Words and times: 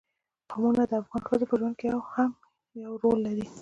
قومونه 0.49 0.83
د 0.89 0.91
افغان 1.01 1.21
ښځو 1.27 1.45
په 1.49 1.55
ژوند 1.59 1.75
کې 1.79 1.87
هم 2.13 2.31
یو 2.83 2.91
رول 3.03 3.19
لري. 3.27 3.45